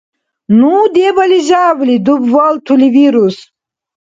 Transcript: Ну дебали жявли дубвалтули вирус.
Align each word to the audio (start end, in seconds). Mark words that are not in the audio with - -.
Ну 0.59 0.71
дебали 0.95 1.37
жявли 1.47 1.95
дубвалтули 2.05 2.87
вирус. 2.97 3.37